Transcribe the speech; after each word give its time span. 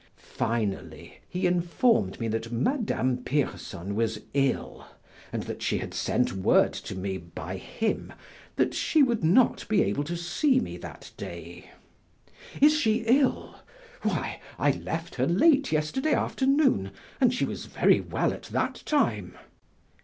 Finally, 0.35 1.19
he 1.29 1.45
informed 1.45 2.19
me 2.19 2.27
that 2.27 2.51
Madame 2.51 3.17
Pierson 3.23 3.93
was 3.93 4.21
ill 4.33 4.87
and 5.31 5.43
that 5.43 5.61
she 5.61 5.77
had 5.77 5.93
sent 5.93 6.33
word 6.33 6.73
to 6.73 6.95
me 6.95 7.17
by 7.19 7.57
him 7.57 8.11
that 8.55 8.73
she 8.73 9.03
would 9.03 9.23
not 9.23 9.63
be 9.67 9.83
able 9.83 10.03
to 10.03 10.17
see 10.17 10.59
me 10.59 10.75
that 10.75 11.11
day. 11.17 11.69
"Is 12.59 12.73
she 12.75 13.03
ill? 13.05 13.59
Why, 14.01 14.41
I 14.57 14.71
left 14.71 15.13
her 15.13 15.27
late 15.27 15.71
yesterday 15.71 16.15
afternoon 16.15 16.89
and 17.19 17.31
she 17.31 17.45
was 17.45 17.67
very 17.67 17.99
well 18.01 18.33
at 18.33 18.45
that 18.49 18.81
time!" 18.87 19.37